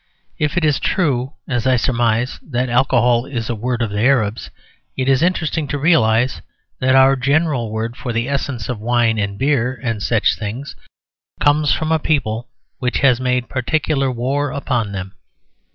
[0.39, 4.49] If it is true, as I surmise, that "alcohol" is a word of the Arabs,
[4.97, 6.41] it is interesting to realise
[6.79, 10.75] that our general word for the essence of wine and beer and such things
[11.39, 12.47] comes from a people
[12.79, 15.13] which has made particular war upon them.